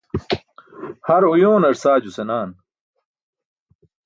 [1.09, 2.49] Har oyoonar saajo senaan.